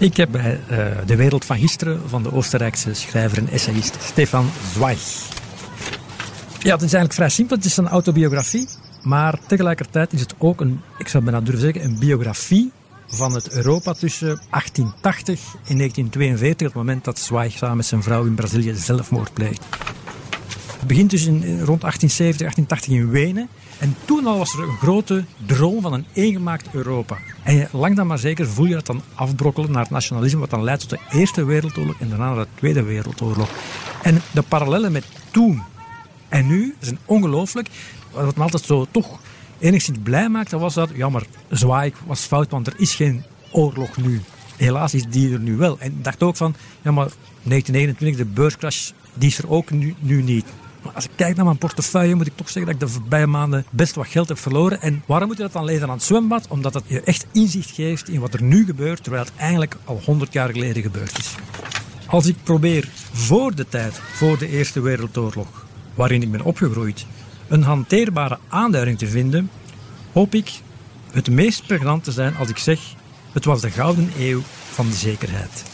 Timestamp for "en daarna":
32.00-32.34